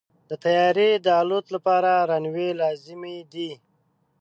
[0.29, 3.51] د طیارې د الوت لپاره رنوی لازمي دی.